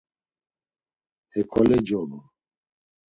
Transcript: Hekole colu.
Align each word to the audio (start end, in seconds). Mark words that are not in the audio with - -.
Hekole 1.33 1.77
colu. 1.89 2.19